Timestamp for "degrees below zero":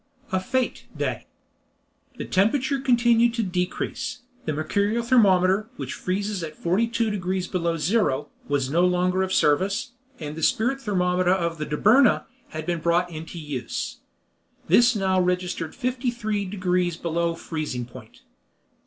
7.11-8.29